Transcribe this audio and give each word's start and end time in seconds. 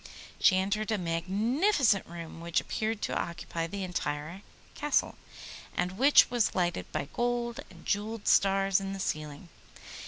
She 0.39 0.57
entered 0.57 0.91
a 0.91 0.97
magnificent 0.97 2.07
room 2.07 2.41
which 2.41 2.59
appeared 2.59 3.03
to 3.03 3.15
occupy 3.15 3.67
the 3.67 3.83
entire 3.83 4.41
Castle, 4.73 5.13
and 5.77 5.91
which 5.91 6.31
was 6.31 6.55
lighted 6.55 6.91
by 6.91 7.07
gold 7.13 7.59
and 7.69 7.85
jewelled 7.85 8.27
stars 8.27 8.79
in 8.79 8.93
the 8.93 8.99
ceiling. 8.99 9.49